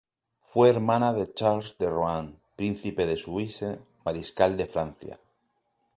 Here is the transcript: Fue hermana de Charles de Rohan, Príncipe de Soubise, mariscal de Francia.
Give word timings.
Fue 0.51 0.67
hermana 0.71 1.13
de 1.13 1.31
Charles 1.31 1.77
de 1.77 1.87
Rohan, 1.87 2.39
Príncipe 2.55 3.05
de 3.05 3.17
Soubise, 3.17 3.77
mariscal 4.03 4.57
de 4.57 4.65
Francia. 4.65 5.19